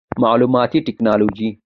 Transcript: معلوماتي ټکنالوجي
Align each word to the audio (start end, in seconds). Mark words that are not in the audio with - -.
معلوماتي 0.23 0.79
ټکنالوجي 0.87 1.49